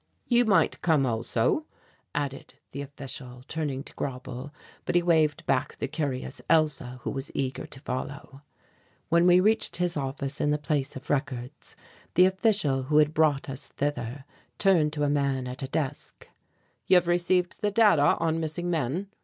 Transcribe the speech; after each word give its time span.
"You 0.27 0.45
might 0.45 0.81
come 0.81 1.05
also," 1.05 1.67
added 2.15 2.55
the 2.71 2.81
official, 2.81 3.43
turning 3.47 3.83
to 3.83 3.93
Grauble, 3.93 4.51
but 4.83 4.95
he 4.95 5.03
waved 5.03 5.45
back 5.45 5.75
the 5.77 5.87
curious 5.87 6.41
Elsa 6.49 6.97
who 7.03 7.11
was 7.11 7.29
eager 7.35 7.67
to 7.67 7.79
follow. 7.81 8.41
When 9.09 9.27
we 9.27 9.39
reached 9.39 9.75
his 9.75 9.95
office 9.95 10.41
in 10.41 10.49
the 10.49 10.57
Place 10.57 10.95
of 10.95 11.11
Records, 11.11 11.75
the 12.15 12.25
official 12.25 12.81
who 12.89 12.97
had 12.97 13.13
brought 13.13 13.47
us 13.47 13.67
thither 13.67 14.25
turned 14.57 14.91
to 14.93 15.03
a 15.03 15.07
man 15.07 15.45
at 15.47 15.61
a 15.61 15.67
desk. 15.67 16.27
"You 16.87 16.95
have 16.95 17.05
received 17.05 17.61
the 17.61 17.69
data 17.69 18.17
on 18.19 18.39
missing 18.39 18.71
men?" 18.71 19.05